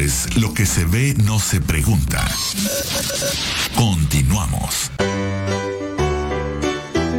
[0.00, 2.26] es lo que se ve no se pregunta.
[3.76, 4.90] Continuamos.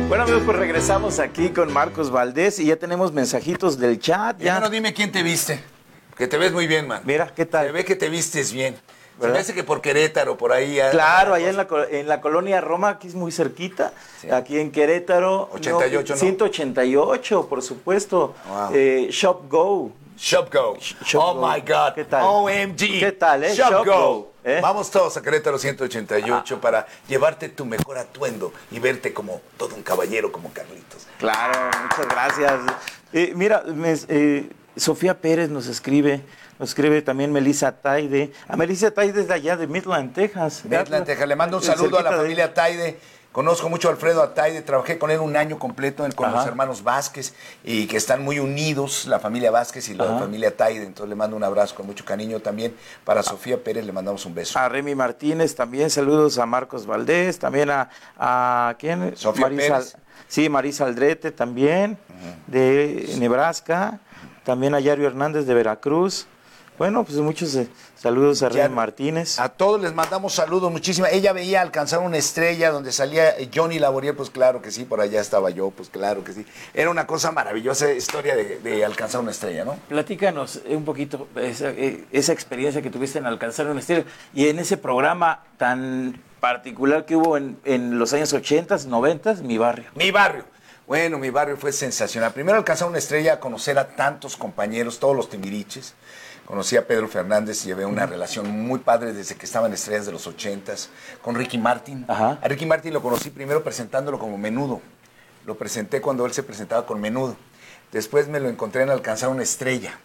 [0.10, 4.40] Bueno amigos, pues regresamos aquí con Marcos Valdés y ya tenemos mensajitos del chat.
[4.40, 4.56] Ya.
[4.56, 5.64] Primero dime quién te viste.
[6.18, 7.02] Que te ves muy bien, man.
[7.06, 7.68] Mira, ¿qué tal?
[7.68, 8.76] Se ve que te vistes bien.
[9.22, 10.80] Se me hace que por Querétaro, por ahí.
[10.80, 13.94] ah, Claro, allá en la, en la colonia Roma, aquí es muy cerquita,
[14.32, 15.48] aquí en Querétaro.
[15.54, 16.20] 88, ¿no?
[16.20, 18.34] 188, por supuesto.
[18.50, 18.70] Wow.
[18.74, 19.92] Eh, Shop Go.
[20.22, 20.78] Shop Go.
[21.04, 21.48] Shop oh Go.
[21.48, 21.94] my God.
[21.96, 22.24] ¿Qué tal?
[22.24, 23.00] OMG.
[23.00, 23.56] ¿Qué tal, eh?
[23.56, 24.60] Shop, Shop ¿eh?
[24.62, 29.82] Vamos todos a Querétaro 188 para llevarte tu mejor atuendo y verte como todo un
[29.82, 31.08] caballero como Carlitos.
[31.18, 32.54] Claro, muchas gracias.
[33.14, 34.48] Eh, mira, me- eh,
[34.78, 36.22] Sofía Pérez nos escribe,
[36.60, 38.32] nos escribe también Melissa Taide.
[38.48, 40.64] A Melissa Taide es de allá de Midland, Texas.
[40.66, 41.28] Midland, Texas.
[41.28, 43.00] Le mando un Eh, saludo a la familia Taide.
[43.32, 46.38] Conozco mucho a Alfredo Ataide, trabajé con él un año completo con Ajá.
[46.38, 50.20] los hermanos Vázquez y que están muy unidos, la familia Vázquez y la Ajá.
[50.20, 50.84] familia Taide.
[50.86, 52.76] Entonces le mando un abrazo con mucho cariño también.
[53.06, 54.60] Para Sofía Pérez le mandamos un beso.
[54.60, 59.16] A Remy Martínez también, saludos a Marcos Valdés, también a, a ¿quién?
[59.16, 59.96] Sofía Pérez.
[60.28, 61.98] Sí, Marisa Aldrete también,
[62.48, 64.00] de Nebraska,
[64.44, 66.28] también a Yario Hernández de Veracruz.
[66.82, 69.40] Bueno, pues muchos eh, saludos a Remy Martínez.
[69.40, 71.14] A todos les mandamos saludos, muchísimas.
[71.14, 75.22] Ella veía alcanzar una estrella donde salía Johnny Laboriel, pues claro que sí, por allá
[75.22, 76.44] estaba yo, pues claro que sí.
[76.74, 79.76] Era una cosa maravillosa historia de, de alcanzar una estrella, ¿no?
[79.90, 84.58] Platícanos un poquito esa, eh, esa experiencia que tuviste en alcanzar un estilo y en
[84.58, 89.86] ese programa tan particular que hubo en, en los años 80, 90, mi barrio.
[89.94, 90.46] Mi barrio.
[90.88, 92.34] Bueno, mi barrio fue sensacional.
[92.34, 95.94] Primero alcanzar una estrella, conocer a tantos compañeros, todos los timbiriches.
[96.52, 100.12] Conocí a Pedro Fernández y llevé una relación muy padre desde que estaban estrellas de
[100.12, 100.90] los ochentas.
[101.22, 102.04] Con Ricky Martin.
[102.10, 102.40] Ajá.
[102.42, 104.82] A Ricky Martin lo conocí primero presentándolo como menudo.
[105.46, 107.38] Lo presenté cuando él se presentaba con menudo.
[107.94, 109.98] Después me lo encontré en Alcanzar una estrella.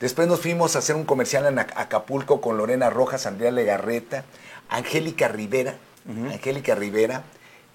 [0.00, 4.24] Después nos fuimos a hacer un comercial en Ac- Acapulco con Lorena Rojas, Andrea Legarreta,
[4.70, 5.76] Angélica Rivera,
[6.08, 7.22] Angélica Rivera,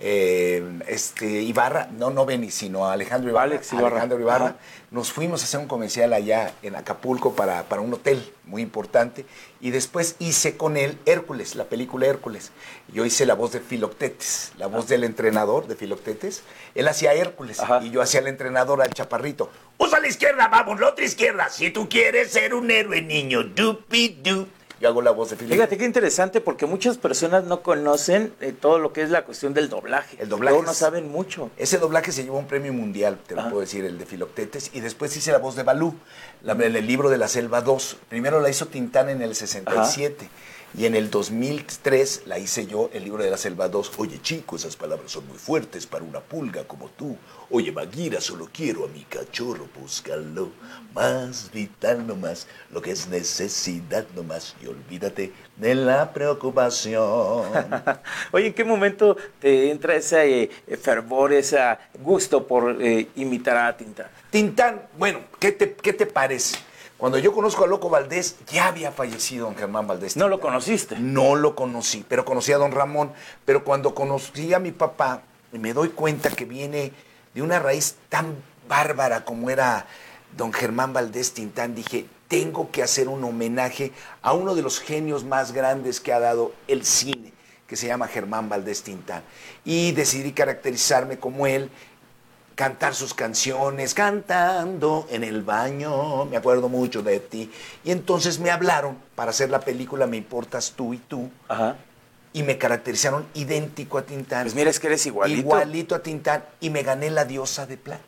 [0.02, 3.56] eh, este Ibarra, no, no Beni, sino Alejandro Ibarra.
[3.56, 3.88] Alex Ibarra.
[3.88, 4.46] Alejandro Ibarra.
[4.46, 4.56] Ajá.
[4.92, 9.26] Nos fuimos a hacer un comercial allá en Acapulco para, para un hotel muy importante.
[9.59, 12.52] Y después hice con él Hércules, la película Hércules.
[12.94, 16.44] Yo hice la voz de Filoctetes, la voz del entrenador de Filoctetes.
[16.76, 17.82] Él hacía Hércules Ajá.
[17.84, 19.52] y yo hacía el entrenador al chaparrito.
[19.78, 21.50] Usa la izquierda, vamos, la otra izquierda.
[21.50, 24.48] Si tú quieres ser un héroe, niño, dupi du.
[24.79, 25.57] Yo hago la voz de Filoctetes.
[25.57, 29.53] Fíjate qué interesante porque muchas personas no conocen eh, todo lo que es la cuestión
[29.53, 30.17] del doblaje.
[30.22, 31.50] El doblaje Luego no saben mucho.
[31.57, 33.50] Ese doblaje se llevó un premio mundial, te lo Ah.
[33.50, 34.72] puedo decir, el de Filoctetes.
[34.73, 35.95] Y después hice la voz de Balú,
[36.44, 37.97] la, en el libro de la Selva 2.
[38.07, 40.29] Primero la hizo Tintán en el 67.
[40.78, 43.91] Y en el 2003 la hice yo, el libro de la Selva 2.
[43.97, 47.18] Oye, chico, esas palabras son muy fuertes para una pulga como tú.
[47.50, 50.52] Oye, Maguira, solo quiero a mi cachorro, búscalo.
[50.94, 54.56] Más vital nomás, lo que es necesidad nomás.
[54.63, 57.46] Y olvídate de la preocupación.
[58.31, 61.59] Oye, ¿en qué momento te entra ese eh, fervor, ese
[62.03, 64.12] gusto por eh, imitar a Tinta?
[64.29, 66.69] Tintán, bueno, ¿qué te, qué te parece?
[67.00, 70.18] Cuando yo conozco a Loco Valdés, ya había fallecido don Germán Valdés.
[70.18, 71.00] ¿No lo conociste?
[71.00, 73.14] No lo conocí, pero conocí a don Ramón.
[73.46, 75.22] Pero cuando conocí a mi papá,
[75.54, 76.92] me doy cuenta que viene
[77.34, 78.36] de una raíz tan
[78.68, 79.86] bárbara como era
[80.36, 81.74] don Germán Valdés Tintán.
[81.74, 86.20] Dije, tengo que hacer un homenaje a uno de los genios más grandes que ha
[86.20, 87.32] dado el cine,
[87.66, 89.24] que se llama Germán Valdés Tintán.
[89.64, 91.72] Y decidí caracterizarme como él
[92.59, 97.50] cantar sus canciones, cantando en el baño, me acuerdo mucho de ti.
[97.86, 101.78] Y entonces me hablaron para hacer la película Me importas tú y tú, Ajá.
[102.34, 104.44] y me caracterizaron idéntico a Tintán.
[104.44, 105.40] Pues mira, es que eres igualito.
[105.40, 108.03] Igualito a Tintán, y me gané la diosa de plata.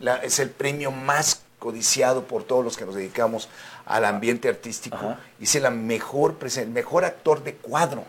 [0.00, 3.48] La- es el premio más codiciado por todos los que nos dedicamos
[3.84, 4.96] al ambiente artístico.
[4.96, 5.20] Ajá.
[5.38, 8.02] Hice la mejor, el mejor actor de cuadro.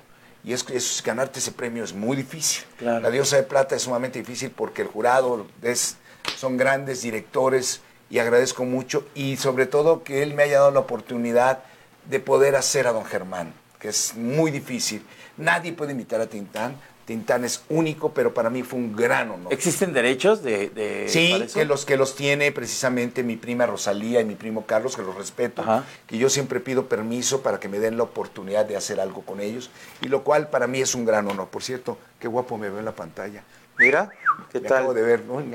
[0.48, 2.64] Y es que es- ganarte ese premio es muy difícil.
[2.78, 3.02] Claro.
[3.02, 5.98] La diosa de plata es sumamente difícil porque el jurado es,
[6.38, 9.06] son grandes directores y agradezco mucho.
[9.14, 11.64] Y sobre todo que él me haya dado la oportunidad
[12.06, 15.06] de poder hacer a don Germán, que es muy difícil.
[15.36, 16.78] Nadie puede imitar a Tintán.
[17.08, 19.54] Tintán es único, pero para mí fue un gran honor.
[19.54, 21.58] ¿Existen derechos de, de Sí, para eso?
[21.58, 25.16] que los que los tiene precisamente mi prima Rosalía y mi primo Carlos, que los
[25.16, 25.86] respeto, Ajá.
[26.06, 29.40] que yo siempre pido permiso para que me den la oportunidad de hacer algo con
[29.40, 29.70] ellos,
[30.02, 31.48] y lo cual para mí es un gran honor.
[31.48, 33.42] Por cierto, qué guapo me veo en la pantalla.
[33.80, 34.10] Mira,
[34.52, 34.80] ¿qué Me tal?
[34.80, 35.46] acabo de ver, voy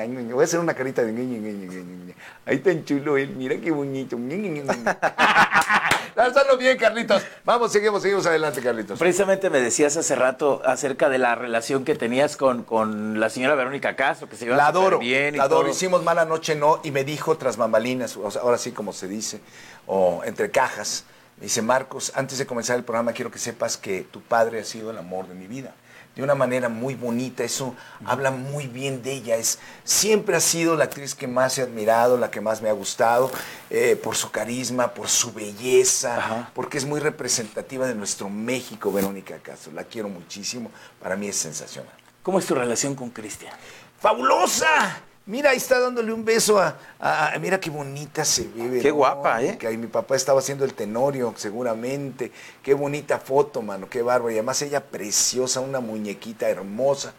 [0.41, 2.15] a hacer una carita de.
[2.47, 4.17] Ahí tan chulo él, mira qué bonito.
[6.23, 6.35] Ña.
[6.35, 7.23] Lánzalo bien, Carlitos.
[7.45, 8.99] Vamos, seguimos, seguimos adelante, Carlitos.
[8.99, 13.55] Precisamente me decías hace rato acerca de la relación que tenías con, con la señora
[13.55, 15.63] Verónica Castro, que se lleva La adoro, bien y la adoro.
[15.63, 15.71] todo.
[15.73, 19.09] Hicimos Mala Noche No y me dijo tras bambalinas, o sea, ahora sí como se
[19.09, 19.41] dice,
[19.87, 21.05] o entre cajas,
[21.39, 24.65] Me dice, Marcos, antes de comenzar el programa quiero que sepas que tu padre ha
[24.65, 25.75] sido el amor de mi vida.
[26.15, 27.75] De una manera muy bonita, eso
[28.05, 29.37] habla muy bien de ella.
[29.37, 32.73] Es, siempre ha sido la actriz que más he admirado, la que más me ha
[32.73, 33.31] gustado,
[33.71, 36.51] eh, por su carisma, por su belleza, Ajá.
[36.55, 39.73] porque es muy representativa de nuestro México, Verónica Castro.
[39.73, 40.71] La quiero muchísimo,
[41.01, 41.95] para mí es sensacional.
[42.23, 43.55] ¿Cómo es tu relación con Cristian?
[43.99, 45.03] ¡Fabulosa!
[45.25, 48.81] Mira, ahí está dándole un beso a, a- a- mira qué bonita se ve.
[48.81, 49.57] Qué guapa, ¿eh?
[49.57, 52.33] Que ahí mi papá estaba haciendo el tenorio, seguramente.
[52.63, 54.31] Qué bonita foto, mano, qué bárbaro.
[54.31, 57.13] Y además ella preciosa, una muñequita hermosa.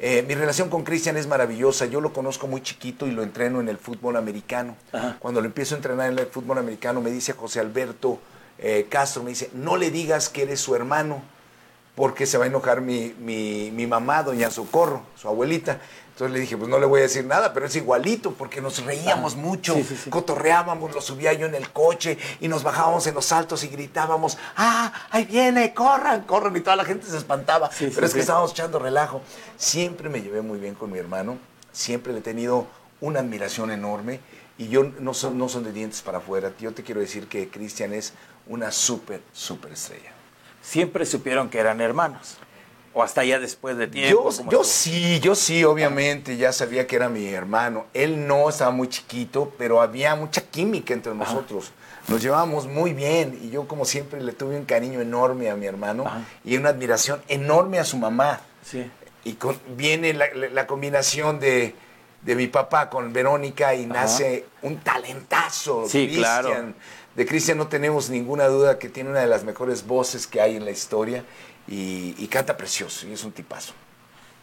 [0.00, 1.84] Eh, mi relación con Cristian es maravillosa.
[1.84, 4.74] Yo lo conozco muy chiquito y lo entreno en el fútbol americano.
[4.90, 5.16] Ajá.
[5.20, 8.18] Cuando lo empiezo a entrenar en el fútbol americano, me dice José Alberto
[8.58, 11.22] eh, Castro, me dice, no le digas que eres su hermano
[11.94, 15.80] porque se va a enojar mi, mi, mi mamá, doña Socorro, su abuelita.
[16.12, 18.84] Entonces le dije, pues no le voy a decir nada, pero es igualito, porque nos
[18.84, 20.10] reíamos Ah, mucho, sí, sí, sí.
[20.10, 24.36] cotorreábamos, lo subía yo en el coche y nos bajábamos en los altos y gritábamos,
[24.56, 26.54] ¡ah, ahí viene, corran, corran!
[26.56, 29.22] Y toda la gente se espantaba, pero es que estábamos echando relajo.
[29.56, 31.38] Siempre me llevé muy bien con mi hermano,
[31.72, 32.66] siempre le he tenido
[33.00, 34.20] una admiración enorme
[34.58, 36.52] y yo no son, no son de dientes para afuera.
[36.60, 38.12] Yo te quiero decir que Cristian es
[38.46, 40.12] una súper, súper estrella.
[40.62, 42.38] Siempre supieron que eran hermanos.
[42.94, 44.30] O hasta ya después de tiempo.
[44.50, 47.86] Yo, sí, yo sí, obviamente, ya sabía que era mi hermano.
[47.94, 51.72] Él no estaba muy chiquito, pero había mucha química entre nosotros.
[52.08, 55.64] Nos llevábamos muy bien y yo como siempre le tuve un cariño enorme a mi
[55.66, 56.20] hermano Ajá.
[56.44, 58.40] y una admiración enorme a su mamá.
[58.62, 58.90] Sí.
[59.24, 61.74] Y con- viene la, la- la combinación de,
[62.22, 65.86] de mi papá con Verónica y nace un talentazo.
[65.88, 66.50] Sí, claro.
[67.16, 70.56] De Cristian no tenemos ninguna duda que tiene una de las mejores voces que hay
[70.56, 71.24] en la historia
[71.68, 73.74] y, y canta precioso y es un tipazo.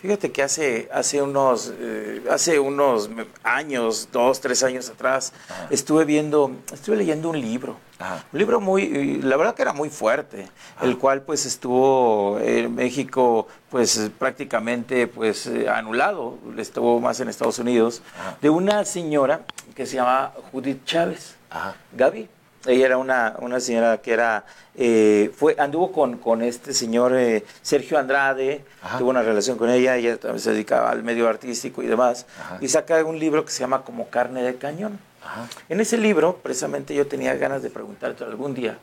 [0.01, 3.09] Fíjate que hace, hace, unos, eh, hace unos
[3.43, 5.67] años, dos, tres años atrás, Ajá.
[5.71, 7.75] estuve viendo, estuve leyendo un libro.
[7.97, 8.23] Ajá.
[8.31, 10.47] Un libro muy, la verdad que era muy fuerte,
[10.81, 17.59] el cual pues estuvo en México pues prácticamente pues eh, anulado, estuvo más en Estados
[17.59, 18.01] Unidos,
[18.41, 19.41] de una señora
[19.75, 21.35] que se llama Judith Chávez.
[21.49, 21.75] Ajá.
[21.91, 22.29] Gaby.
[22.65, 24.45] Ella era una, una señora que era,
[24.75, 28.97] eh, fue, anduvo con, con este señor eh, Sergio Andrade, Ajá.
[28.97, 32.57] tuvo una relación con ella, ella también se dedicaba al medio artístico y demás, Ajá.
[32.59, 34.99] y saca un libro que se llama Como carne de cañón.
[35.23, 35.47] Ajá.
[35.69, 38.77] En ese libro, precisamente yo tenía ganas de preguntarte algún día,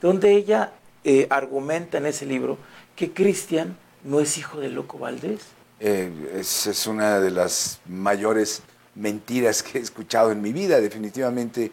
[0.00, 0.72] donde ella
[1.04, 2.56] eh, argumenta en ese libro
[2.96, 5.40] que Cristian no es hijo de Loco Valdés.
[5.80, 8.62] Eh, es, es una de las mayores
[8.94, 10.80] mentiras que he escuchado en mi vida.
[10.80, 11.72] Definitivamente,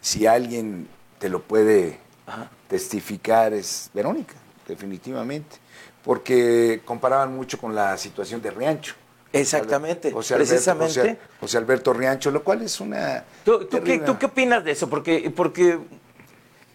[0.00, 0.88] si alguien
[1.18, 2.50] te lo puede Ajá.
[2.68, 4.34] testificar, es Verónica,
[4.66, 5.56] definitivamente.
[6.04, 8.94] Porque comparaban mucho con la situación de Riancho.
[9.32, 11.00] Exactamente, José Alberto, precisamente.
[11.00, 13.24] José, José Alberto Riancho, lo cual es una...
[13.44, 14.88] ¿Tú, tú qué, ¿Tú qué opinas de eso?
[14.88, 15.78] Porque, porque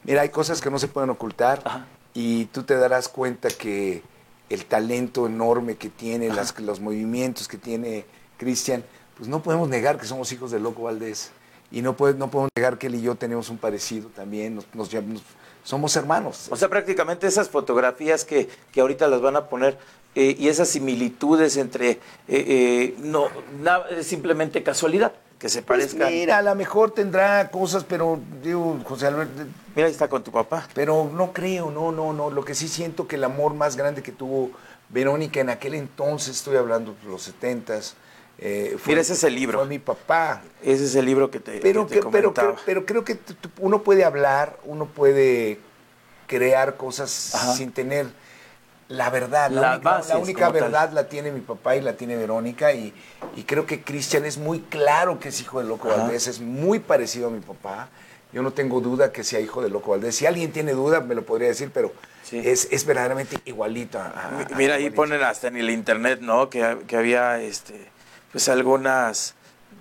[0.03, 1.85] Mira, hay cosas que no se pueden ocultar Ajá.
[2.13, 4.01] y tú te darás cuenta que
[4.49, 8.05] el talento enorme que tiene, las- los movimientos que tiene
[8.37, 8.83] Cristian,
[9.15, 11.31] pues no podemos negar que somos hijos de Loco Valdés.
[11.71, 14.65] Y no, puede- no podemos negar que él y yo tenemos un parecido también, nos,
[14.73, 15.23] nos llamamos-
[15.63, 16.47] somos hermanos.
[16.51, 19.77] O sea, prácticamente esas fotografías que, que ahorita las van a poner
[20.15, 23.27] eh, y esas similitudes entre, eh, eh, no,
[23.61, 26.11] na- es simplemente casualidad, que se Pues parezcan.
[26.11, 30.31] mira, a lo mejor tendrá cosas, pero digo, José Alberto, Mira, ahí está con tu
[30.31, 30.67] papá.
[30.73, 32.29] Pero no creo, no, no, no.
[32.29, 34.51] Lo que sí siento que el amor más grande que tuvo
[34.89, 37.95] Verónica en aquel entonces, estoy hablando de los setentas,
[38.41, 39.59] eh, fue, Mira, ese es el libro.
[39.59, 40.41] Fue mi papá.
[40.63, 43.17] Ese es el libro que te, Pero, que te que- pero, pero, pero creo que
[43.59, 45.59] uno puede hablar, uno puede
[46.27, 47.53] crear cosas Ajá.
[47.53, 48.07] sin tener
[48.87, 49.49] la verdad.
[49.51, 50.53] La, única, bases la única tal.
[50.53, 52.73] verdad la tiene mi papá y la tiene Verónica.
[52.73, 52.93] Y,
[53.35, 56.01] y creo que Cristian es muy claro que es hijo de Loco Ajá.
[56.03, 57.89] Valdés, es muy parecido a mi papá.
[58.33, 60.15] Yo no tengo duda que sea hijo de Loco Valdés.
[60.15, 61.91] Si alguien tiene duda, me lo podría decir, pero
[62.23, 62.41] Sí.
[62.43, 63.99] es, es verdaderamente igualito.
[63.99, 64.95] a- a- Mi- a- Mira, ahí igualito.
[64.95, 66.49] ponen hasta en el internet, ¿no?
[66.49, 67.90] Que, que había, este,
[68.31, 69.33] pues algunas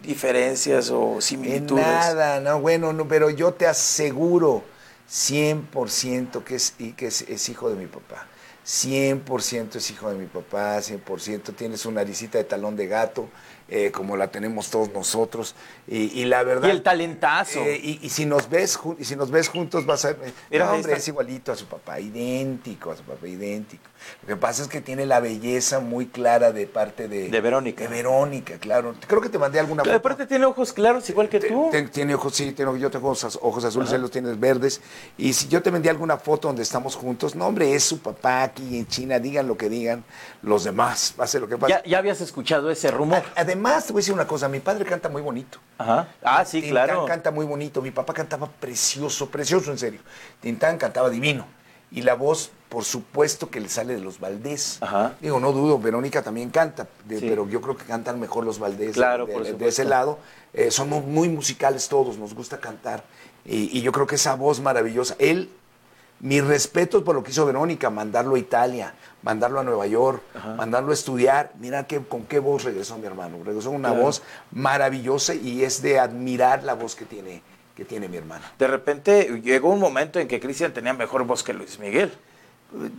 [0.02, 1.84] diferencias o similitudes.
[1.84, 4.62] nada, no, bueno, no, pero yo te aseguro
[5.10, 8.26] 100% que, es, y que es hijo de mi papá.
[8.66, 13.28] 100% es hijo de mi papá, 100% tiene su naricita de talón de gato,
[13.68, 15.54] eh, como la tenemos todos nosotros.
[15.86, 16.68] Y, y la verdad...
[16.68, 17.60] Y el talentazo.
[17.60, 20.66] eh, y, y si nos ves y si nos ves juntos vas a ver, Mira,
[20.66, 23.84] no, hombre, es igualito a su papá, idéntico a su papá, idéntico.
[24.22, 27.84] Lo que pasa es que tiene la belleza muy clara de parte de, De Verónica.
[27.84, 28.94] De Verónica, claro.
[29.06, 31.70] Creo que te mandé alguna Pero aparte tiene ojos claros, igual que tú.
[31.92, 34.80] Tiene ojos, sí, tengo, yo tengo ojos, ojos azules, él los tiene verdes.
[35.16, 38.50] Y si yo te vendí alguna foto donde estamos juntos, no, hombre, es su papá
[38.66, 40.04] aquí en China, digan lo que digan
[40.42, 41.72] los demás, pase lo que pase.
[41.72, 43.22] Ya, ya habías escuchado ese rumor.
[43.34, 45.58] Además, además, te voy a decir una cosa, mi padre canta muy bonito.
[45.78, 46.08] Ajá.
[46.22, 47.04] Ah, sí, Tintán claro.
[47.06, 50.00] canta muy bonito, mi papá cantaba precioso, precioso en serio.
[50.40, 51.46] Tintán cantaba divino.
[51.92, 54.78] Y la voz, por supuesto, que le sale de los Valdés.
[54.80, 55.14] Ajá.
[55.20, 57.26] Digo, no dudo, Verónica también canta, de- Sí.
[57.28, 60.20] pero yo creo que cantan mejor los Valdés Claro, de, por de- ese lado.
[60.52, 63.02] Eh, somos muy musicales todos, nos gusta cantar.
[63.44, 65.50] Y, y yo creo que esa voz maravillosa, él,
[66.20, 70.22] mis respetos por lo que hizo Verónica, mandarlo a Italia, mandarlo a Nueva York,
[70.56, 71.52] mandarlo a estudiar.
[71.58, 73.38] Mira que, con qué voz regresó mi hermano.
[73.44, 74.04] Regresó con una Claro.
[74.04, 74.22] voz
[74.52, 77.42] maravillosa y es de admirar la voz que tiene,
[77.74, 78.44] que tiene mi hermano.
[78.58, 82.12] De repente llegó un momento en que Cristian tenía mejor voz que Luis Miguel.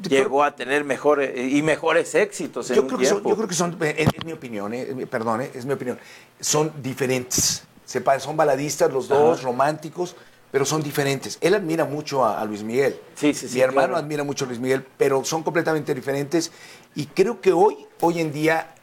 [0.10, 3.36] Llegó a tener mejor eh, y mejores éxitos en Yo un creo, que son, yo
[3.38, 5.98] creo que son, eh, es, mi opinión, eh, mi- perdón, eh, es mi opinión,
[6.42, 7.64] son diferentes.
[7.86, 9.48] Se son baladistas los dos, Ajá.
[9.48, 10.16] románticos,
[10.52, 11.38] pero son diferentes.
[11.42, 13.00] Él admira mucho a, a Luis Miguel.
[13.16, 14.04] Sí, sí, sí, Mi hermano claro.
[14.04, 16.52] admira mucho a Luis Miguel, pero son completamente diferentes.
[16.94, 18.76] Y creo que hoy, hoy en día,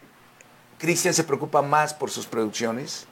[0.79, 3.07] Cristian se preocupa más por sus producciones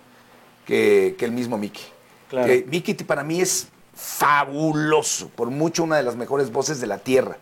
[0.65, 1.85] que, que el mismo Mickey.
[2.31, 2.47] Claro.
[2.47, 6.99] Que Mickey para mí es fabuloso, por mucho una de las mejores voces de la
[6.99, 7.37] tierra.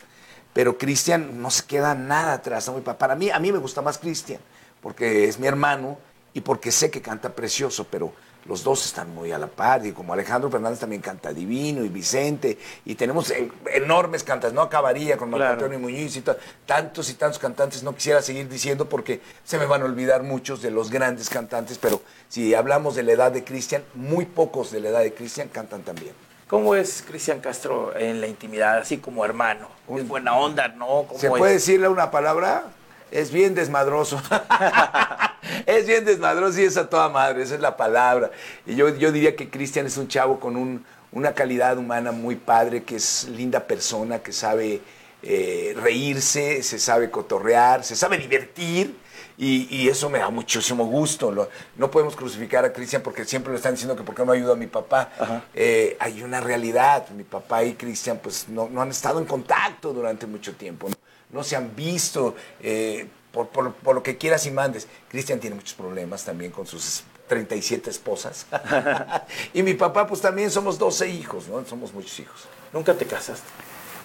[0.53, 2.71] Pero Cristian no se queda nada atrás.
[2.99, 4.41] Para mí, a mí me gusta más Cristian,
[4.81, 5.99] porque es mi hermano
[6.33, 8.13] y porque sé que canta precioso, pero
[8.47, 9.85] los dos están muy a la par.
[9.87, 13.33] Y como Alejandro Fernández también canta divino, y Vicente, y tenemos
[13.73, 15.53] enormes cantantes, no acabaría con Marco Claro.
[15.55, 16.37] Antonio Muñiz y ta-
[16.67, 17.83] tantos y tantos cantantes.
[17.83, 21.79] No quisiera seguir diciendo porque se me van a olvidar muchos de los grandes cantantes,
[21.79, 25.49] pero si hablamos de la edad de Cristian, muy pocos de la edad de Cristian
[25.49, 26.13] cantan también.
[26.47, 29.67] ¿Cómo es Cristian Castro en la intimidad, así como hermano?
[29.97, 31.05] ¿Es buena onda, no?
[31.09, 31.33] ¿Cómo ¿Se es?
[31.33, 32.65] puede decirle una palabra?
[33.11, 34.21] Es bien desmadroso.
[35.67, 38.31] es bien desmadroso y es a toda madre, esa es la palabra.
[38.67, 42.35] Y yo, yo diría que Cristian es un chavo con un- una calidad humana muy
[42.37, 44.81] padre, que es linda persona, que sabe
[45.27, 48.95] eh, reírse, se sabe cotorrear, se sabe divertir.
[49.39, 51.31] Y, y eso me da muchísimo gusto.
[51.33, 54.33] Lo- no podemos crucificar a Cristian porque siempre le están diciendo que por qué no
[54.33, 55.11] ayuda a mi papá.
[55.55, 57.09] Eh, hay una realidad.
[57.11, 60.89] Mi papá y Cristian pues no, no han estado en contacto durante mucho tiempo.
[60.91, 60.95] No,
[61.31, 62.35] No se han visto.
[62.61, 64.87] eh, por, por- por lo que quieras y mandes.
[65.11, 68.47] Cristian tiene muchos problemas también con sus 37 esposas.
[69.53, 71.65] y mi papá pues también somos 12 hijos, ¿no?
[71.67, 72.43] Somos muchos hijos.
[72.73, 73.47] Nunca te casaste.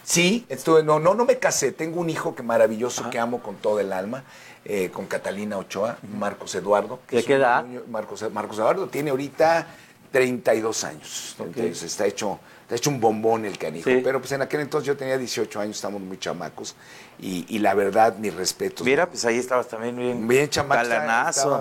[0.04, 1.72] Sí, estuve, no, no, no me casé.
[1.72, 4.24] Tengo un hijo que maravilloso que amo con todo el alma,
[4.66, 7.00] eh, con Catalina Ochoa, Marcos Eduardo.
[7.10, 7.64] ¿De qué edad?
[7.88, 8.22] Marcos
[8.58, 9.68] Eduardo tiene ahorita
[10.12, 11.36] 32 años.
[11.40, 13.90] Entonces está hecho, está hecho un bombón el canijo.
[13.90, 14.02] Sí.
[14.04, 16.76] Pero pues en aquel entonces yo tenía 18 años, estamos muy chamacos.
[17.22, 18.86] Y, y la verdad, mis respetos.
[18.86, 20.50] Mira, pues ahí estabas también bien, Bien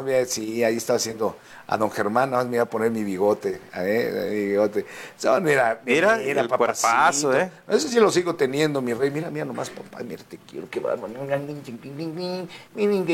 [0.05, 1.37] bien, sí, ahí estaba haciendo
[1.67, 3.61] a don Germán, nada más me iba a poner mi bigote.
[3.73, 4.87] A ver, mi bigote.
[5.19, 6.89] So, mira, Mira, el papacito.
[6.89, 7.51] cuerpazo, ¿eh?
[7.69, 9.11] Eso sí lo sigo teniendo, mi rey.
[9.11, 11.13] Mira, mira nomás, papá, mira, te quiero, qué bárbaro.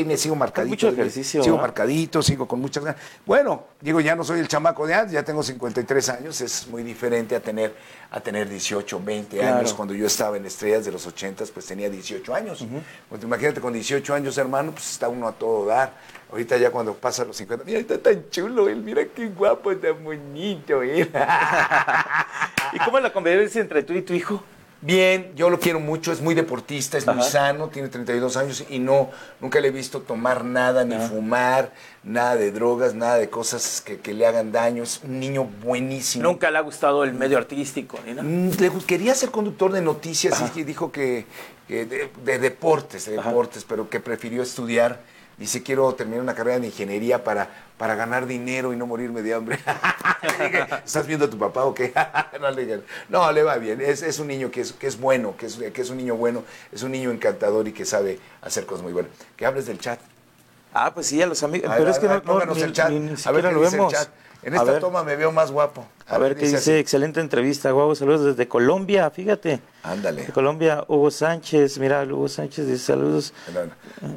[0.05, 0.69] Me sigo marcadito.
[0.69, 1.61] mucho ejercicio, Sigo ¿no?
[1.63, 3.01] marcadito, sigo con muchas ganas.
[3.25, 6.83] Bueno, digo, ya no soy el chamaco de antes, ya tengo 53 años, es muy
[6.83, 7.73] diferente a tener,
[8.11, 9.57] a tener 18, 20 Claro.
[9.57, 9.73] años.
[9.73, 12.34] Cuando yo estaba en Estrellas de los 80, pues tenía 18 años.
[13.09, 15.93] Pues imagínate, con 18 años, hermano, pues está uno a todo dar.
[16.31, 19.91] Ahorita ya cuando pasa los 50, mira, está tan chulo él, mira qué guapo, está
[19.91, 21.09] bonito él.
[22.73, 24.43] ¿Y cómo es la convivencia entre tú y tu hijo?
[24.81, 28.77] Bien, yo lo quiero mucho, es muy deportista, es muy sano, tiene 32 años y
[28.77, 29.09] no,
[29.41, 31.71] nunca le he visto tomar nada, ni fumar,
[32.03, 34.83] nada de drogas, nada de cosas que, que le hagan daño.
[34.83, 36.23] Es un niño buenísimo.
[36.23, 38.21] Nunca le ha gustado el medio artístico, nada.
[38.21, 41.25] Mm, le quería ser conductor de noticias y dijo que,
[41.67, 43.29] que de, de deportes, de Ajá.
[43.29, 44.99] deportes, pero que prefirió estudiar.
[45.37, 49.33] Dice, quiero terminar una carrera de ingeniería para, para ganar dinero y no morirme de
[49.33, 49.59] hambre.
[50.39, 51.93] Dije, ¿Estás viendo a tu papá o qué?
[52.39, 53.81] no, le dije, no, le va bien.
[53.81, 56.15] Es, es un niño que es, que es bueno, que es, que es un niño
[56.15, 59.11] bueno, es un niño encantador y que sabe hacer cosas muy buenas.
[59.35, 59.99] Que hables del chat.
[60.73, 61.69] Ah, pues sí, a los amigos.
[61.77, 62.89] Pero es que no, no, pónganos ni, el chat.
[62.89, 63.91] ni- ni a ver lo dice el vemos.
[63.93, 64.07] chat.
[64.45, 64.79] En esta ver.
[64.79, 65.83] toma me veo más guapo.
[66.07, 69.59] A ver qué dice, excelente entrevista, guau, saludos desde Colombia, fíjate.
[69.81, 70.27] Ándale.
[70.27, 73.33] De Colombia, Hugo Sánchez, mira, Hugo Sánchez dice saludos.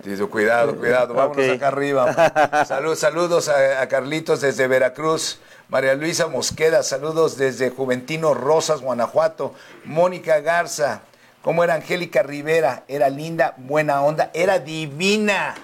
[0.05, 2.65] Dice, cuidado, cuidado, vámonos acá arriba.
[2.69, 5.41] Salud, saludos a, a Carlitos desde Veracruz.
[5.71, 9.55] María Luisa Mosqueda, saludos desde Juventino Rosas, Guanajuato.
[9.87, 11.01] Mónica Garza,
[11.41, 12.85] ¿cómo era Angélica Rivera?
[12.87, 15.55] Era linda, buena onda, era divina.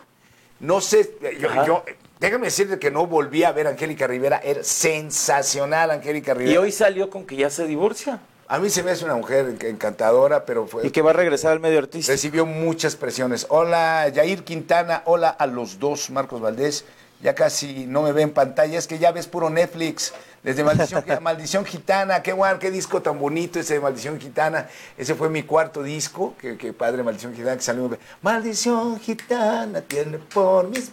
[0.58, 1.84] No sé, yo-
[2.24, 6.54] déjame decirte que no volví a ver a Angélica Rivera, era sensacional Angélica Rivera.
[6.54, 9.46] Y hoy salió con que ya se divorcia A mí se me hace una mujer
[9.46, 12.12] enc- encantadora, pero fue, y que va a regresar al medio artístico.
[12.12, 13.46] Recibió muchas presiones.
[13.50, 15.02] Hola, Yair Quintana.
[15.06, 16.84] Hola a los dos, Marcos Valdés.
[17.22, 20.12] Ya casi no me ve en pantalla, es que ya ves puro Netflix.
[20.44, 24.68] Desde Maldición, Maldición Gitana, qué guay, qué disco tan bonito ese de Maldición Gitana.
[24.98, 27.90] Ese fue mi cuarto disco, que, que padre Maldición Gitana, que salió.
[28.20, 30.90] Maldición Gitana tiene por mis...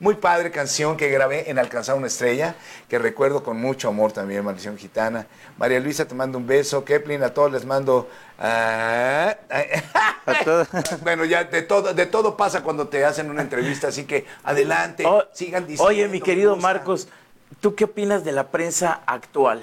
[0.00, 2.54] Muy padre canción que grabé en Alcanzar una estrella,
[2.88, 5.26] que recuerdo con mucho amor también, Maldición Gitana.
[5.58, 6.82] María Luisa, te mando un beso.
[6.82, 8.08] Keplin, a todos les mando...
[8.38, 9.36] ah,
[11.02, 15.04] bueno, ya de todo, de todo pasa cuando te hacen una entrevista, así que adelante,
[15.06, 15.84] Oh, sigan diciendo.
[15.84, 16.56] Oye, mi querido.
[16.56, 17.08] Marcos,
[17.60, 19.60] ¿tú qué opinas de la prensa actual?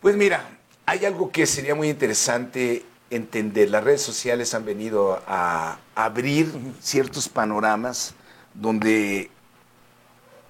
[0.00, 3.70] Pues mira, hay algo que sería muy interesante entender.
[3.70, 8.14] Las redes sociales han venido a abrir ciertos panoramas
[8.54, 9.30] donde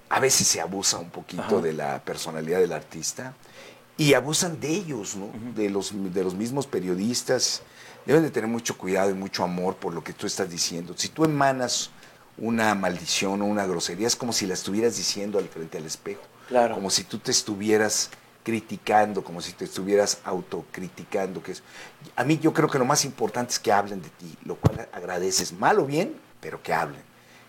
[0.09, 1.59] a veces se abusa un poquito Ajá.
[1.59, 3.35] de la personalidad del artista
[3.97, 5.31] y abusan de ellos, ¿no?
[5.55, 7.63] de, los, de los mismos periodistas.
[8.07, 10.95] Deben de tener mucho cuidado y mucho amor por lo que tú estás diciendo.
[10.97, 11.91] Si tú emanas
[12.41, 16.23] una maldición o una grosería, es como si la estuvieras diciendo al frente al espejo.
[16.49, 16.75] Claro.
[16.75, 18.11] Como si tú te estuvieras
[18.43, 21.43] criticando, como si te estuvieras autocriticando.
[21.43, 21.63] Que es,
[22.17, 24.89] a mí yo creo que lo más importante es que hablen de ti, lo cual
[24.93, 27.03] agradeces, mal o bien, pero que hablen,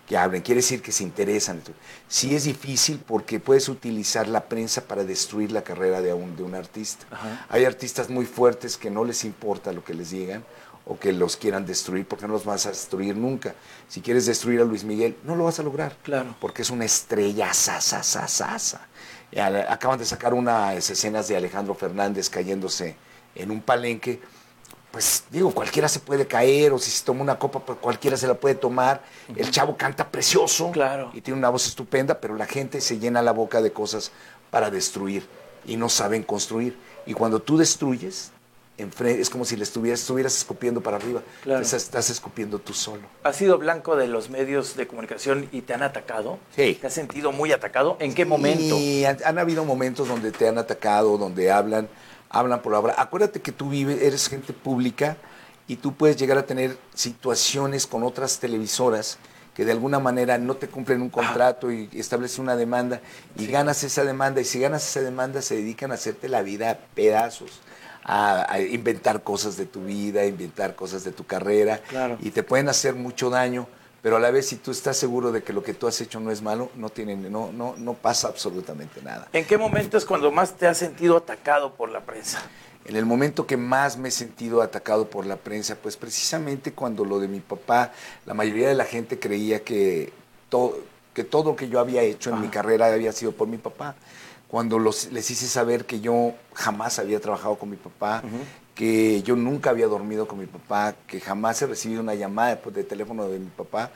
[0.06, 0.42] que hablen.
[0.42, 1.62] Quiere decir que se interesan.
[2.06, 6.42] Sí es difícil porque puedes utilizar la prensa para destruir la carrera de un, de
[6.42, 7.06] un artista.
[7.10, 7.46] Ajá.
[7.48, 10.44] Hay artistas muy fuertes que no les importa lo que les digan
[10.84, 13.54] o que los quieran destruir porque no los vas a destruir nunca.
[13.88, 15.96] Si quieres destruir a Luis Miguel, no lo vas a lograr.
[16.02, 16.34] Claro.
[16.40, 18.02] Porque es una estrella sasa,
[19.68, 22.96] Acaban de sacar unas escenas de Alejandro Fernández cayéndose
[23.34, 24.20] en un palenque.
[24.90, 28.26] Pues digo, cualquiera se puede caer o si se toma una copa, pues cualquiera se
[28.26, 29.02] la puede tomar.
[29.34, 31.10] El chavo canta precioso Claro.
[31.14, 34.12] y tiene una voz estupenda, pero la gente se llena la boca de cosas
[34.50, 35.26] para destruir
[35.64, 36.76] y no saben construir.
[37.06, 38.32] Y cuando tú destruyes,
[38.78, 41.22] es como si le estuvieras, estuvieras escupiendo para arriba.
[41.42, 41.62] Claro.
[41.62, 43.02] Estás escupiendo tú solo.
[43.22, 46.38] ¿Has sido blanco de los medios de comunicación y te han atacado?
[46.56, 46.78] Sí.
[46.80, 47.96] ¿Te has sentido muy atacado?
[48.00, 48.76] ¿En qué momento?
[48.78, 51.88] Y han, han habido momentos donde te han atacado, donde hablan,
[52.30, 52.96] hablan por hablar.
[52.98, 55.16] Acuérdate que tú vives, eres gente pública
[55.68, 59.18] y tú puedes llegar a tener situaciones con otras televisoras
[59.54, 63.00] que de alguna manera no te cumplen un contrato y establecen una demanda
[63.36, 66.70] y ganas esa demanda y si ganas esa demanda se dedican a hacerte la vida
[66.70, 67.60] a pedazos.
[68.04, 72.18] A, a inventar cosas de tu vida, a inventar cosas de tu carrera Claro.
[72.20, 73.68] y te pueden hacer mucho daño,
[74.02, 76.18] pero a la vez si tú estás seguro de que lo que tú has hecho
[76.18, 79.28] no es malo, no tienen, no, no, no pasa absolutamente nada.
[79.32, 82.42] ¿En qué momento es cuando más te has sentido atacado por la prensa?
[82.84, 87.04] En el momento que más me he sentido atacado por la prensa, pues precisamente cuando
[87.04, 87.92] lo de mi papá,
[88.26, 90.12] la mayoría de la gente creía que,
[90.48, 90.76] to-
[91.14, 93.94] que todo lo que yo había hecho en mi carrera había sido por mi papá.
[94.52, 98.22] Cuando los- les hice saber que yo jamás había trabajado con mi papá,
[98.74, 102.74] que yo nunca había dormido con mi papá, que jamás he recibido una llamada pues,
[102.76, 103.90] de teléfono de mi papá,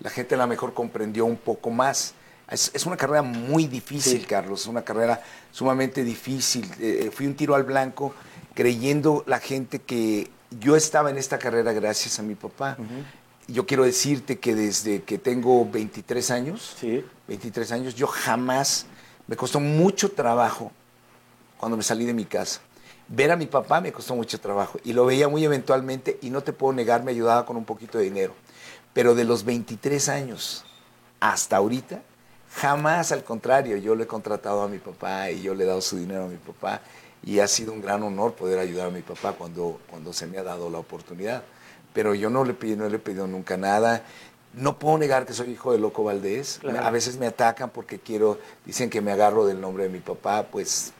[0.00, 2.12] la gente a lo mejor comprendió un poco más.
[2.50, 4.26] Es, es una carrera muy difícil, Sí.
[4.26, 6.70] Carlos, es una carrera sumamente difícil.
[6.78, 8.12] Eh, fui un tiro al blanco
[8.52, 12.76] creyendo la gente que yo estaba en esta carrera gracias a mi papá.
[13.48, 17.02] Yo quiero decirte que desde que tengo 23 años, Sí.
[17.28, 18.84] 23 años, yo jamás,
[19.26, 20.72] me costó mucho trabajo
[21.58, 22.60] cuando me salí de mi casa.
[23.08, 26.42] Ver a mi papá me costó mucho trabajo y lo veía muy eventualmente y no
[26.42, 28.34] te puedo negar, me ayudaba con un poquito de dinero.
[28.92, 30.64] Pero de los 23 años
[31.20, 32.02] hasta ahorita,
[32.54, 35.80] jamás al contrario, yo le he contratado a mi papá y yo le he dado
[35.80, 36.80] su dinero a mi papá
[37.24, 40.38] y ha sido un gran honor poder ayudar a mi papá cuando, cuando se me
[40.38, 41.44] ha dado la oportunidad.
[41.92, 44.02] Pero yo no le, pedí, no le he pedido nunca nada.
[44.54, 46.58] No puedo negar que soy hijo de Loco Valdés.
[46.60, 46.84] Claro.
[46.86, 50.44] A veces me atacan porque quiero, dicen que me agarro del nombre de mi papá,
[50.50, 50.92] pues,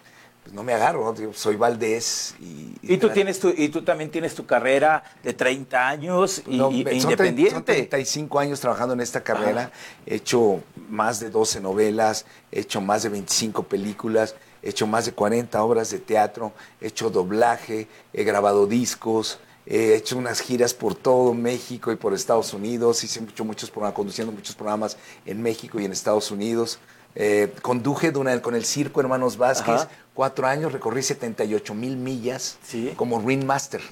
[0.43, 1.33] pues no me agarro, ¿no?
[1.35, 2.35] Soy Valdés.
[2.41, 6.57] Y, Y tú, tienes tu, y tú también tienes tu carrera de 30 años y,
[6.57, 7.61] no, y- e Son independiente.
[7.75, 9.71] 35 años trabajando en esta carrera.
[10.07, 15.05] He hecho más de 12 novelas, he hecho más de 25 películas, he hecho más
[15.05, 20.75] de 40 obras de teatro, he hecho doblaje, he grabado discos, he hecho unas giras
[20.75, 23.05] por todo México y por Estados Unidos.
[23.05, 24.97] Hice mucho, muchos programas, conduciendo muchos programas
[25.27, 26.79] en México y en Estados Unidos.
[27.15, 29.89] Eh, conduje con el Circo Hermanos Vázquez Ajá.
[30.15, 32.95] cuatro años, recorrí 78 mil millas Sí.
[32.97, 33.83] como ringmaster,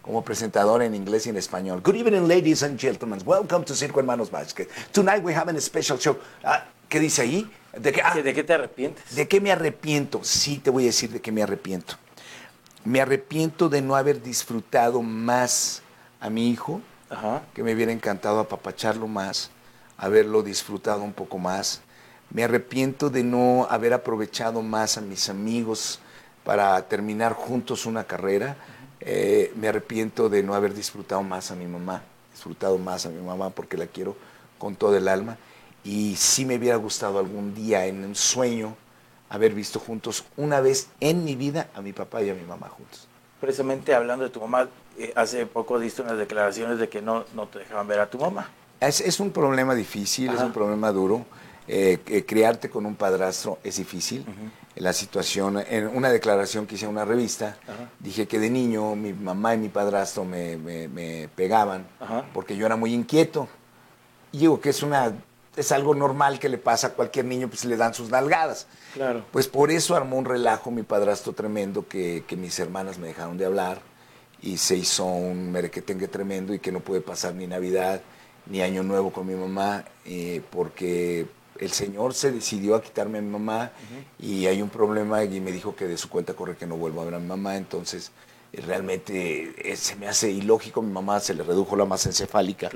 [0.00, 1.80] como presentador en inglés y en español.
[1.84, 3.20] Good evening, ladies and gentlemen.
[3.26, 4.68] Welcome to Circo Hermanos Vázquez.
[4.92, 6.16] Tonight we have a special show.
[6.44, 7.50] Ah, ¿Qué dice ahí?
[7.78, 9.14] ¿De qué, ah, ¿De qué te arrepientes?
[9.14, 10.20] ¿De qué me arrepiento?
[10.22, 11.96] Sí, te voy a decir de qué me arrepiento.
[12.84, 15.82] Me arrepiento de no haber disfrutado más
[16.20, 17.42] a mi hijo, Ajá.
[17.54, 19.50] que me hubiera encantado apapacharlo más,
[19.96, 21.80] haberlo disfrutado un poco más.
[22.30, 25.98] Me arrepiento de no haber aprovechado más a mis amigos
[26.44, 28.56] para terminar juntos una carrera.
[29.00, 33.20] Eh, me arrepiento de no haber disfrutado más a mi mamá, disfrutado más a mi
[33.20, 34.16] mamá porque la quiero
[34.58, 35.36] con todo el alma.
[35.84, 38.76] Y sí me hubiera gustado algún día en un sueño
[39.28, 42.68] haber visto juntos una vez en mi vida a mi papá y a mi mamá
[42.68, 43.08] juntos.
[43.40, 47.46] Precisamente hablando de tu mamá, eh, hace poco diste unas declaraciones de que no, no
[47.46, 48.50] te dejaban ver a tu mamá.
[48.80, 51.24] Es, es un problema difícil, es un problema duro.
[51.70, 54.24] Eh, criarte con un padrastro es difícil.
[54.76, 57.58] La situación, en una declaración que hice en una revista,
[57.98, 61.86] dije que de niño mi mamá y mi padrastro me, me, pegaban
[62.32, 63.48] porque yo era muy inquieto.
[64.32, 65.12] Y digo que es una
[65.58, 68.66] es algo normal que le pasa a cualquier niño, pues le dan sus nalgadas.
[68.94, 69.24] Claro.
[69.32, 73.36] Pues por eso armó un relajo mi padrastro tremendo que, que mis hermanas me dejaron
[73.36, 73.80] de hablar
[74.40, 78.00] y se hizo un merequetengue tremendo y que no pude pasar ni Navidad
[78.46, 81.26] ni Año Nuevo con mi mamá eh, porque
[81.58, 83.72] el señor se decidió a quitarme a mi mamá
[84.18, 87.02] y hay un problema y me dijo que de su cuenta corre que no vuelva
[87.02, 88.12] a ver a mi mamá, entonces
[88.52, 92.70] eh, realmente eh, se me hace ilógico, mi mamá se le redujo la masa encefálica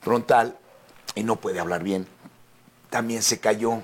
[0.00, 0.56] frontal
[1.14, 2.06] y no puede hablar bien.
[2.90, 3.82] También se cayó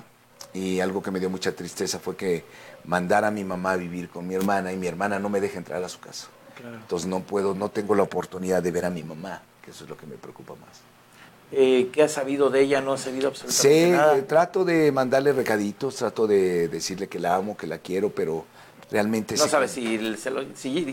[0.53, 2.43] y algo que me dio mucha tristeza fue que
[2.85, 5.57] mandara a mi mamá a vivir con mi hermana y mi hermana no me deja
[5.57, 6.27] entrar a su casa.
[6.63, 9.89] Entonces no puedo, no tengo la oportunidad de ver a mi mamá, que eso es
[9.89, 10.81] lo que me preocupa más.
[11.51, 12.81] Eh, ¿Qué has sabido de ella?
[12.81, 14.15] ¿No has sabido absolutamente nada?
[14.15, 18.45] Sí, trato de mandarle recaditos, trato de decirle que la amo, que la quiero, pero
[18.91, 19.35] realmente...
[19.35, 19.97] No sabes si,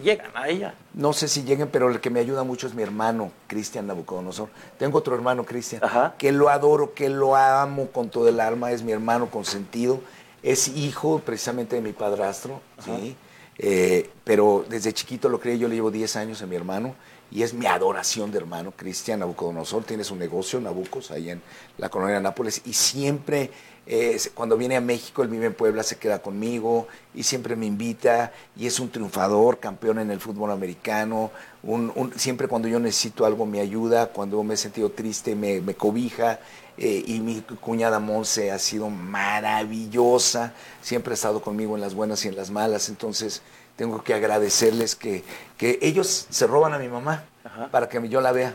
[0.01, 0.75] llegan a ella.
[0.95, 4.49] No sé si lleguen, pero el que me ayuda mucho es mi hermano, Cristian Nabucodonosor.
[4.79, 5.83] Tengo otro hermano, Cristian,
[6.19, 10.01] que lo adoro, que lo amo con todo el alma, es mi hermano consentido.
[10.43, 13.17] Es hijo precisamente de mi padrastro, ¿sí?
[13.59, 16.97] Eh, pero desde chiquito lo creí, yo le llevo 10 años a mi hermano
[17.31, 21.41] y es mi adoración de hermano, Cristian Nabucodonosor, tiene su negocio, Nabucos, ahí en
[21.79, 23.51] la colonia de Nápoles, y siempre,
[23.87, 27.67] eh, cuando viene a México, él vive en Puebla, se queda conmigo, y siempre me
[27.67, 31.31] invita, y es un triunfador, campeón en el fútbol americano,
[31.65, 36.39] un, siempre cuando yo necesito algo me ayuda, cuando me he sentido triste me, cobija,
[36.79, 42.25] eh, y mi cuñada Monse ha sido maravillosa, siempre ha estado conmigo en las buenas
[42.25, 43.43] y en las malas, entonces
[43.77, 45.25] tengo que agradecerles que,
[45.57, 47.25] que ellos se roban a mi mamá
[47.71, 48.55] para que yo la vea.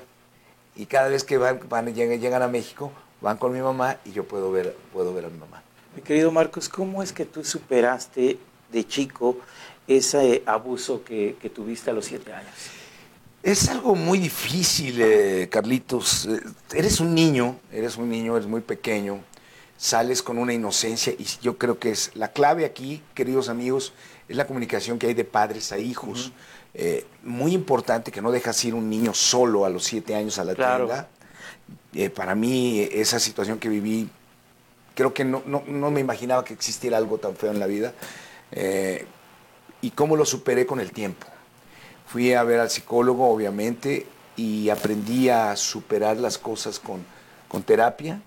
[0.75, 4.11] Y cada vez que van, van llegan, llegan, a México, van con mi mamá y
[4.11, 5.63] yo puedo ver, puedo ver a mi mamá.
[5.95, 8.37] Mi querido Marcos, ¿cómo es que tú superaste
[8.71, 9.37] de chico
[9.87, 12.53] ese abuso que, que tuviste a los siete años?
[13.43, 16.25] Es algo muy difícil, eh, Carlitos.
[16.25, 16.41] Eh,
[16.73, 19.19] eres un niño, eres un niño, eres muy pequeño,
[19.77, 23.93] sales con una inocencia y yo creo que es la clave aquí, queridos amigos,
[24.27, 26.33] es la comunicación que hay de padres a hijos.
[26.73, 30.43] Eh, muy importante que no dejas ir un niño solo a los siete años a
[30.43, 31.07] la tienda.
[31.97, 34.07] Eh, para mí, esa situación que viví,
[34.93, 37.93] creo que no, me imaginaba que existiera algo tan feo en la vida.
[38.51, 39.05] Eh,
[39.81, 41.27] y cómo lo superé con el tiempo.
[42.05, 44.05] Fui a ver al psicólogo, obviamente,
[44.35, 47.03] y aprendí a superar las cosas con,
[47.47, 48.21] con terapia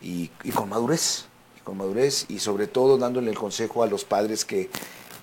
[0.00, 1.26] y, y, con madurez.
[1.58, 4.70] Y con madurez y sobre todo dándole el consejo a los padres que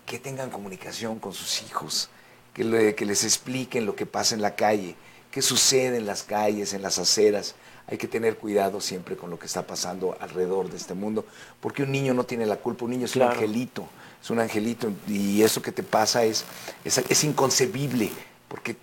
[0.08, 2.10] que tengan comunicación con sus hijos,
[2.54, 4.96] que, que les expliquen lo que pasa en la calle,
[5.30, 7.56] qué sucede en las calles, en las aceras.
[7.88, 11.26] Hay que tener cuidado siempre con lo que está pasando alrededor de este mundo,
[11.62, 13.88] porque un niño no tiene la culpa, un niño es un angelito,
[14.22, 16.44] es un angelito, y eso que te pasa es,
[16.84, 18.12] es, inconcebible,
[18.50, 18.76] porque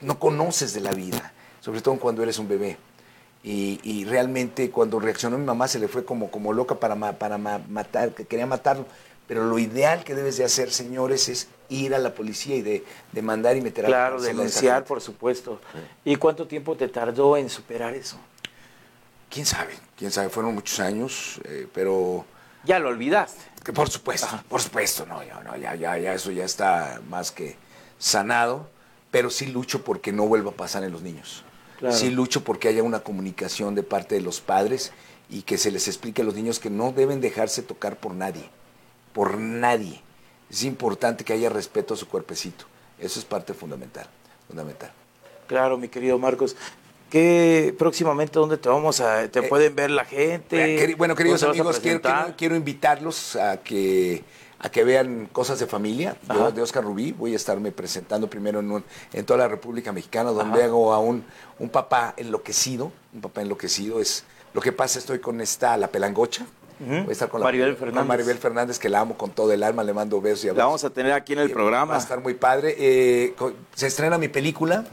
[0.00, 2.78] no conoces de la vida, sobre todo cuando eres un bebé.
[3.42, 8.10] Y, realmente cuando reaccionó mi mamá se le fue como, como loca para, para matar,
[8.12, 8.86] que quería matarlo.
[9.28, 12.84] Pero lo ideal que debes de hacer, señores, es ir a la policía y de
[13.12, 15.60] demandar y meter a Claro, denunciar, por supuesto.
[16.04, 18.18] ¿Y cuánto tiempo te tardó en superar eso?
[19.30, 19.74] ¿Quién sabe?
[19.96, 20.28] ¿Quién sabe?
[20.28, 22.24] Fueron muchos años, eh, pero...
[22.64, 23.42] Ya lo olvidaste.
[23.64, 27.32] Que por supuesto, por supuesto, no, ya, no, ya, ya, ya, eso ya está más
[27.32, 27.56] que
[27.98, 28.68] sanado,
[29.10, 31.44] pero sí lucho porque no vuelva a pasar en los niños.
[31.90, 34.92] Sí lucho porque haya una comunicación de parte de los padres
[35.28, 38.48] y que se les explique a los niños que no deben dejarse tocar por nadie
[39.16, 40.02] por nadie.
[40.50, 42.66] Es importante que haya respeto a su cuerpecito.
[42.98, 44.06] Eso es parte fundamental,
[44.46, 44.92] fundamental.
[45.46, 46.54] Claro, mi querido Marcos.
[47.10, 50.84] ¿Qué próximamente dónde te vamos a te eh, pueden ver la gente?
[50.84, 54.24] Eh, bueno, queridos amigos, quiero, invitarlos a que
[54.58, 56.16] a que vean cosas de familia
[56.54, 57.12] de, Oscar Rubí.
[57.12, 61.24] Voy a estarme presentando primero en, en toda la República Mexicana, donde hago a un,
[61.58, 62.90] un papá enloquecido.
[63.14, 64.98] Un papá enloquecido es lo que pasa.
[64.98, 66.46] Estoy con esta la pelangocha,
[66.78, 68.06] Voy a estar con Maribel Fernández.
[68.06, 70.58] Maribel Fernández, que la amo con todo el alma, le mando besos y abrazos.
[70.58, 71.92] La vamos a tener aquí en el programa.
[71.92, 72.74] Va a estar muy padre.
[72.78, 73.34] Eh,
[73.74, 74.84] se estrena mi película,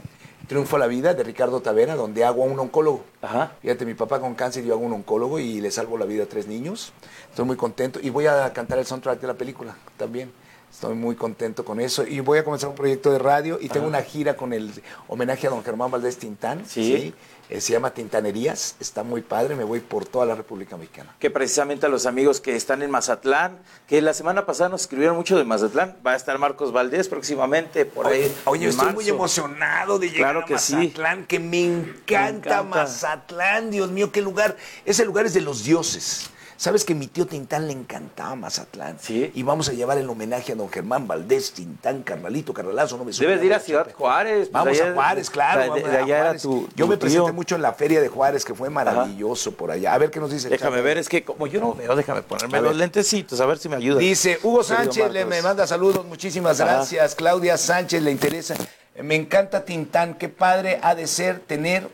[0.46, 3.04] Triunfo a la Vida, de Ricardo Tavera, donde hago a un oncólogo.
[3.22, 3.52] Ajá.
[3.62, 6.26] Fíjate, mi papá con cáncer, yo hago un oncólogo y le salvo la vida a
[6.26, 6.92] tres niños.
[7.30, 7.98] Estoy muy contento.
[8.02, 10.32] Y voy a cantar el soundtrack de la película también.
[10.74, 12.04] Estoy muy contento con eso.
[12.04, 14.72] Y voy a comenzar un proyecto de radio y tengo una gira con el
[15.06, 16.64] homenaje a don Germán Valdés Tintán.
[16.66, 17.14] Sí.
[17.48, 18.74] Eh, se llama Tintanerías.
[18.80, 19.54] Está muy padre.
[19.54, 21.14] Me voy por toda la República Mexicana.
[21.20, 23.56] Que precisamente a los amigos que están en Mazatlán,
[23.86, 27.84] que la semana pasada nos escribieron mucho de Mazatlán, va a estar Marcos Valdés próximamente
[27.84, 28.34] por ahí.
[28.46, 30.74] Oye, en estoy muy emocionado de llegar Claro que a sí.
[30.74, 32.62] Mazatlán, que me encanta, encanta.
[32.64, 33.70] Mazatlán.
[33.70, 34.56] Dios mío, qué lugar.
[34.84, 36.30] Ese lugar es de los dioses.
[36.56, 38.96] ¿Sabes que mi tío Tintán le encantaba Mazatlán?
[39.00, 39.30] Sí.
[39.34, 43.12] Y vamos a llevar el homenaje a don Germán Valdés, Tintán, Carnalito, Carnalazo, no me
[43.12, 44.48] suena Debes de ir a Ciudad Juárez.
[44.48, 45.74] pues, Vamos allá- a Juárez, claro.
[45.74, 46.42] de- de a allá era Juárez.
[46.42, 47.34] tu- Yo tu me presenté tío.
[47.34, 49.94] mucho en la feria de Juárez, que fue maravilloso por allá.
[49.94, 50.48] A ver qué nos dice.
[50.48, 53.68] Déjame ver, es que como yo no veo, déjame ponerme los lentecitos, a ver si
[53.68, 53.98] me ayuda.
[53.98, 56.74] Dice Hugo Sánchez, le, me manda saludos, muchísimas Ajá.
[56.76, 57.14] gracias.
[57.14, 58.54] Claudia Sánchez le interesa.
[59.02, 61.88] Me encanta Tintán, qué padre ha de ser tener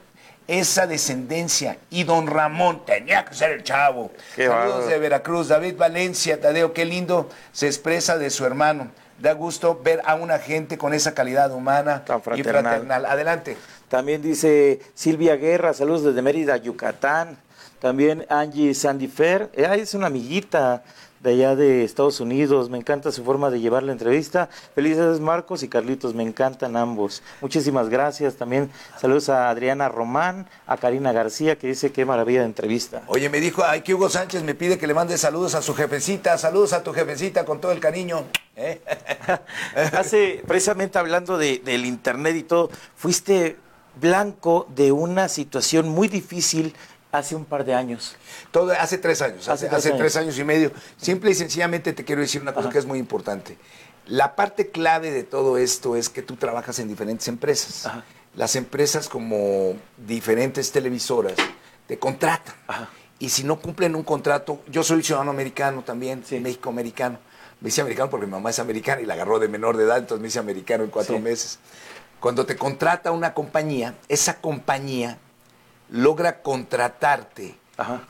[0.50, 1.78] esa descendencia.
[1.90, 4.10] Y don Ramón, tenía que ser el chavo.
[4.34, 8.90] Qué Saludos de Veracruz, David Valencia, Tadeo, qué lindo se expresa de su hermano.
[9.20, 13.06] Da gusto ver a una gente con esa calidad humana Tan y fraternal.
[13.06, 13.56] Adelante.
[13.88, 17.38] También dice Silvia Guerra, saludos desde Mérida, Yucatán.
[17.78, 20.82] También Angie Sandifer, eh, es una amiguita
[21.20, 22.70] de allá de Estados Unidos.
[22.70, 24.48] Me encanta su forma de llevar la entrevista.
[24.74, 27.22] Felices Marcos y Carlitos, me encantan ambos.
[27.40, 28.36] Muchísimas gracias.
[28.36, 33.02] También saludos a Adriana Román, a Karina García, que dice qué maravilla de entrevista.
[33.06, 35.74] Oye, me dijo, ay, que Hugo Sánchez me pide que le mande saludos a su
[35.74, 36.38] jefecita.
[36.38, 38.24] Saludos a tu jefecita con todo el cariño.
[38.56, 38.80] ¿Eh?
[39.92, 43.56] Hace, precisamente hablando de- del internet y todo, fuiste
[44.00, 46.74] blanco de una situación muy difícil
[47.12, 48.16] hace un par de años.
[48.50, 49.98] Todo, hace tres años, Hace hace, tres hace años.
[50.00, 50.72] tres años y medio.
[50.96, 53.56] Simple y sencillamente te quiero decir una cosa que es muy importante.
[54.06, 57.86] La parte clave de todo esto es que tú trabajas en diferentes empresas.
[57.86, 58.04] Ajá.
[58.34, 61.34] Las empresas como diferentes televisoras
[61.86, 62.54] te contratan.
[62.66, 62.88] Ajá.
[63.18, 66.40] Y si no cumplen un contrato, yo soy ciudadano americano también, Sí.
[66.40, 67.18] México-americano.
[67.60, 69.98] Me hice americano porque mi mamá es americana y la agarró de menor de edad,
[69.98, 71.20] entonces me hice americano en cuatro Sí.
[71.22, 71.58] meses.
[72.18, 75.18] Cuando te contrata una compañía, esa compañía
[75.90, 78.02] logra contratarte Ajá.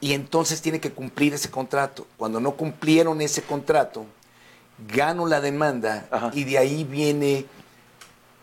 [0.00, 2.06] y entonces tiene que cumplir ese contrato.
[2.16, 4.06] Cuando no cumplieron ese contrato,
[4.88, 6.30] gano la demanda Ajá.
[6.32, 7.46] y de ahí viene,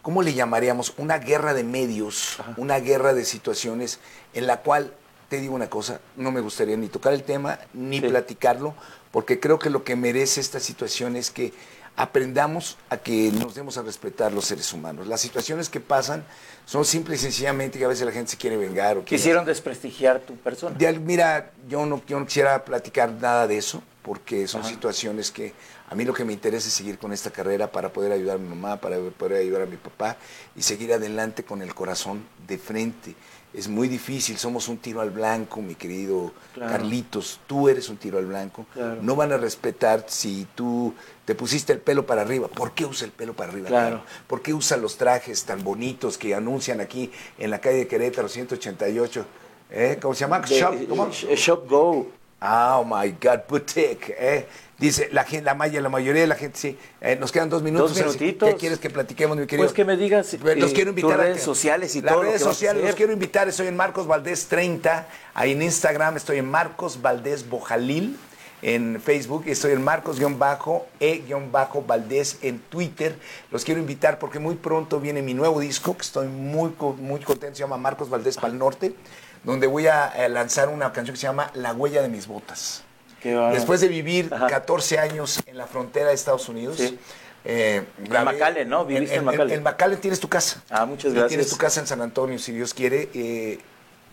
[0.02, 0.94] ¿cómo le llamaríamos?
[0.98, 4.00] Una guerra de medios, una guerra de situaciones
[4.34, 4.94] en la cual,
[5.30, 8.08] te digo una cosa, no me gustaría ni tocar el tema ni Sí.
[8.08, 8.76] platicarlo,
[9.12, 11.54] porque creo que lo que merece esta situación es que
[11.98, 15.08] aprendamos a que nos demos a respetar los seres humanos.
[15.08, 16.24] Las situaciones que pasan
[16.66, 19.46] son simple y sencillamente que a veces la gente se quiere vengar o quiere Quisieron
[19.46, 20.78] desprestigiar tu persona.
[20.78, 24.70] de mira, yo no, yo no quisiera platicar nada de eso, porque son Ajá.
[24.70, 25.54] situaciones que
[25.90, 28.40] a mí lo que me interesa es seguir con esta carrera para poder ayudar a
[28.40, 30.18] mi mamá, para poder ayudar a mi papá
[30.56, 33.16] y seguir adelante con el corazón de frente.
[33.54, 36.72] Es muy difícil, somos un tiro al blanco, mi querido Claro.
[36.74, 38.66] Carlitos, tú eres un tiro al blanco.
[38.74, 39.02] Claro.
[39.02, 42.48] No van a respetar si tú te pusiste el pelo para arriba.
[42.50, 43.68] ¿Por qué usa el pelo para arriba?
[43.70, 44.04] Claro.
[44.28, 48.28] ¿Por qué usa los trajes tan bonitos que anuncian aquí en la calle de Querétaro
[48.28, 49.26] 188?
[49.72, 49.98] ¿Eh?
[50.02, 50.40] ¿Cómo se llama?
[50.42, 51.08] De- Shop, ¿cómo?
[51.10, 52.08] Sh- Shop Go.
[52.42, 54.16] Oh my God, boutique.
[54.18, 54.46] ¿eh?
[54.78, 56.78] Dice la gente, la, maya, la mayoría de la gente, sí.
[57.02, 57.90] Eh, nos quedan dos minutos.
[57.90, 58.20] Dos Celsi.
[58.20, 58.50] minutitos.
[58.50, 59.66] ¿Qué quieres que platiquemos, mi querido?
[59.66, 62.02] Pues que me digas, Pues, los eh, quiero invitar tus a redes que- sociales y
[62.02, 63.48] Las todo lo redes que sociales, los quiero invitar.
[63.50, 65.08] Estoy en Marcos Valdés 30.
[65.34, 68.20] Ahí en Instagram estoy en Marcos Valdés Bojalil.
[68.62, 73.16] En Facebook estoy en Marcos-E-Valdés en Twitter.
[73.52, 77.56] Los quiero invitar porque muy pronto viene mi nuevo disco, que estoy muy, muy contento.
[77.56, 78.96] Se llama Marcos Valdés Pal Norte,
[79.44, 82.84] donde voy a eh, lanzar una canción que se llama La huella de mis botas.
[83.24, 84.48] Después de vivir Ajá.
[84.48, 86.78] 14 años en la frontera de Estados Unidos.
[86.78, 86.98] Sí.
[87.44, 88.86] eh, En McAllen, ¿no?
[88.86, 89.58] Viviste en en, McAllen.
[89.58, 90.62] En McAllen tienes tu casa.
[90.70, 91.30] Ah, muchas Y gracias.
[91.30, 93.10] tienes tu casa en San Antonio, si Dios quiere.
[93.14, 93.60] Eh,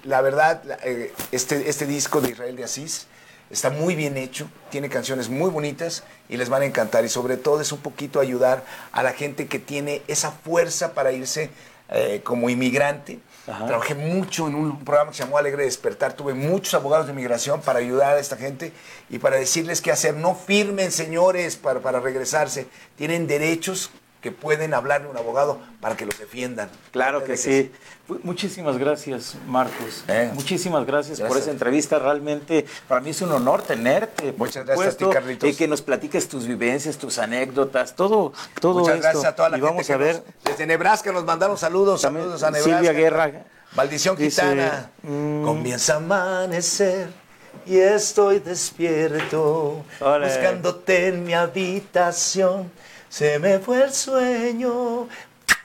[0.03, 3.07] la verdad, eh, este, este disco de Israel de Asís
[3.51, 7.05] está muy bien hecho, tiene canciones muy bonitas y les van a encantar.
[7.05, 11.13] Y sobre todo es un poquito ayudar a la gente que tiene esa fuerza para
[11.13, 11.51] irse
[12.25, 13.21] como inmigrante.
[13.45, 16.15] Trabajé mucho en un programa que se llamó Alegre Despertar.
[16.15, 18.73] Tuve muchos abogados de migración para ayudar a esta gente
[19.11, 20.15] y para decirles qué hacer.
[20.15, 22.67] No firmen, señores, para, para regresarse.
[22.97, 23.91] Tienen derechos
[24.25, 26.71] que pueden hablarle a un abogado para que los defiendan.
[26.93, 27.71] Claro que sí.
[28.09, 30.03] Mu- Muchísimas gracias, Marcos.
[30.09, 30.31] Eh.
[30.33, 31.99] Muchísimas gracias, por esa entrevista.
[31.99, 34.33] Realmente para mí es un honor tenerte.
[34.39, 35.47] Muchas gracias a ti, Carlitos.
[35.51, 38.33] Y que nos platiques tus vivencias, tus anécdotas, todo,
[38.63, 39.03] todo Muchas esto.
[39.11, 40.15] gracias a toda la y gente vamos a ver.
[40.17, 42.77] nos- desde Nebraska nos mandaron saludos, También saludos a Nebraska.
[42.79, 43.45] Silvia Guerra.
[43.77, 44.91] Maldición Dice, gitana.
[45.03, 45.45] mm.
[45.45, 47.09] Comienza a amanecer
[47.67, 52.71] y estoy despierto buscándote en mi habitación.
[53.15, 55.07] Se me fue el sueño.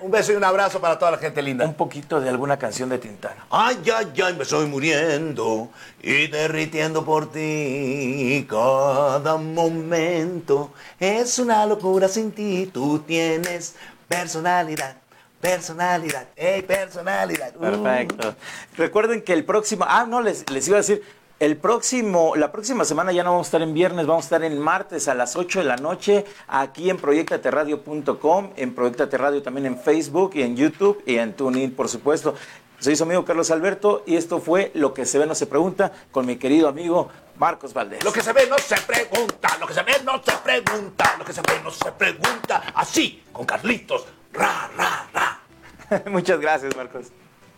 [0.02, 1.66] Un beso y un abrazo para toda la gente linda.
[1.66, 3.44] Un poquito de alguna canción de Tintana.
[3.50, 5.68] Ay, ay, ay, me estoy muriendo
[6.00, 8.46] y derritiendo por ti.
[8.48, 12.70] Cada momento es una locura sin ti.
[12.72, 13.74] Tú tienes
[14.08, 14.98] personalidad.
[15.42, 17.56] Personalidad, hey, personalidad.
[17.56, 17.62] Uh.
[17.62, 18.36] Perfecto.
[18.78, 21.02] Recuerden que el próximo, ah, no, les, les iba a decir,
[21.40, 24.44] el próximo, la próxima semana ya no vamos a estar en viernes, vamos a estar
[24.44, 29.66] en martes a las 8 de la noche aquí en proyectateradio.com, en Proyectate Radio también
[29.66, 32.36] en Facebook y en YouTube y en TuneIn, por supuesto.
[32.80, 35.92] Soy su amigo Carlos Alberto y esto fue Lo que se ve no se pregunta
[36.12, 38.04] con mi querido amigo Marcos Valdés.
[38.04, 41.26] Lo que se ve no se pregunta, lo que se ve no se pregunta, lo
[41.26, 42.64] que se ve no se pregunta.
[42.76, 44.06] Así, con Carlitos.
[44.34, 46.04] Ra, ra, ra.
[46.10, 47.08] Muchas gracias, Marcos.